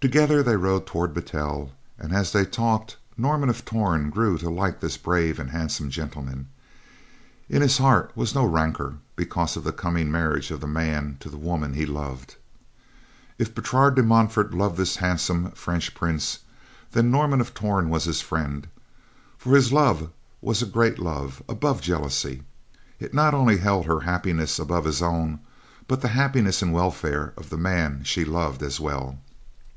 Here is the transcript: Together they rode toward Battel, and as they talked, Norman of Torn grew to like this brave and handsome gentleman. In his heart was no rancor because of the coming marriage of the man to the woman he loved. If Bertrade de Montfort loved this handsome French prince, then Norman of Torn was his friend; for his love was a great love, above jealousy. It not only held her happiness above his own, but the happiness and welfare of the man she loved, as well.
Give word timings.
Together 0.00 0.44
they 0.44 0.54
rode 0.54 0.86
toward 0.86 1.12
Battel, 1.12 1.72
and 1.98 2.12
as 2.12 2.30
they 2.30 2.44
talked, 2.44 2.96
Norman 3.16 3.48
of 3.48 3.64
Torn 3.64 4.10
grew 4.10 4.38
to 4.38 4.48
like 4.48 4.78
this 4.78 4.96
brave 4.96 5.40
and 5.40 5.50
handsome 5.50 5.90
gentleman. 5.90 6.46
In 7.48 7.62
his 7.62 7.78
heart 7.78 8.12
was 8.14 8.32
no 8.32 8.44
rancor 8.44 8.94
because 9.16 9.56
of 9.56 9.64
the 9.64 9.72
coming 9.72 10.08
marriage 10.08 10.52
of 10.52 10.60
the 10.60 10.68
man 10.68 11.16
to 11.18 11.28
the 11.28 11.36
woman 11.36 11.72
he 11.74 11.84
loved. 11.84 12.36
If 13.38 13.52
Bertrade 13.56 13.96
de 13.96 14.04
Montfort 14.04 14.54
loved 14.54 14.76
this 14.76 14.94
handsome 14.94 15.50
French 15.50 15.92
prince, 15.96 16.38
then 16.92 17.10
Norman 17.10 17.40
of 17.40 17.52
Torn 17.52 17.88
was 17.90 18.04
his 18.04 18.20
friend; 18.20 18.68
for 19.36 19.52
his 19.56 19.72
love 19.72 20.10
was 20.40 20.62
a 20.62 20.66
great 20.66 21.00
love, 21.00 21.42
above 21.48 21.80
jealousy. 21.82 22.44
It 23.00 23.14
not 23.14 23.34
only 23.34 23.56
held 23.56 23.86
her 23.86 23.98
happiness 23.98 24.60
above 24.60 24.84
his 24.84 25.02
own, 25.02 25.40
but 25.88 26.02
the 26.02 26.06
happiness 26.14 26.62
and 26.62 26.72
welfare 26.72 27.32
of 27.36 27.50
the 27.50 27.58
man 27.58 28.04
she 28.04 28.24
loved, 28.24 28.62
as 28.62 28.78
well. 28.78 29.18